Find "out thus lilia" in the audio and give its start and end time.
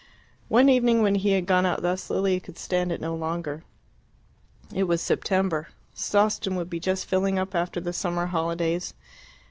1.63-2.39